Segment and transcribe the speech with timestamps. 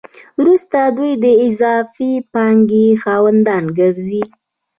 [0.39, 4.23] وروسته دوی د اضافي پانګې خاوندان ګرځي